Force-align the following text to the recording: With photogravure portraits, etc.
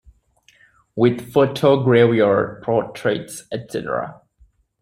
With 0.95 1.31
photogravure 1.31 2.63
portraits, 2.63 3.43
etc. 3.51 4.19